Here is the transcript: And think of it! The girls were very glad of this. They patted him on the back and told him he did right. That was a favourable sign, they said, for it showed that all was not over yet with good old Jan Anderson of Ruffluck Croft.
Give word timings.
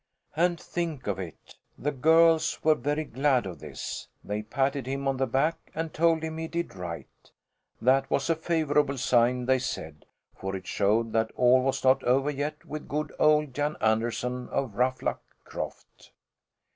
And 0.35 0.59
think 0.59 1.05
of 1.05 1.19
it! 1.19 1.57
The 1.77 1.91
girls 1.91 2.57
were 2.63 2.73
very 2.73 3.03
glad 3.03 3.45
of 3.45 3.59
this. 3.59 4.07
They 4.23 4.41
patted 4.41 4.87
him 4.87 5.07
on 5.07 5.17
the 5.17 5.27
back 5.27 5.69
and 5.75 5.93
told 5.93 6.23
him 6.23 6.39
he 6.39 6.47
did 6.47 6.75
right. 6.75 7.07
That 7.79 8.09
was 8.09 8.27
a 8.27 8.35
favourable 8.35 8.97
sign, 8.97 9.45
they 9.45 9.59
said, 9.59 10.05
for 10.35 10.55
it 10.55 10.65
showed 10.65 11.13
that 11.13 11.29
all 11.35 11.61
was 11.61 11.83
not 11.83 12.03
over 12.03 12.31
yet 12.31 12.65
with 12.65 12.87
good 12.87 13.13
old 13.19 13.53
Jan 13.53 13.75
Anderson 13.79 14.49
of 14.49 14.73
Ruffluck 14.73 15.21
Croft. 15.45 16.11